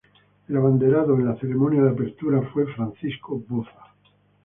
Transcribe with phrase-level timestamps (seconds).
[0.49, 3.91] El abanderado en la ceremonia de apertura fue Francisco Boza.